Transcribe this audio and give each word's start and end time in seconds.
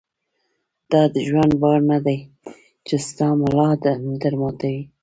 دا 0.91 1.01
د 1.13 1.15
ژوند 1.27 1.53
بار 1.61 1.79
نه 1.91 1.97
دی 2.05 2.17
چې 2.87 2.95
ستا 3.07 3.27
ملا 3.41 3.69
در 4.23 4.33
ماتوي. 4.41 4.81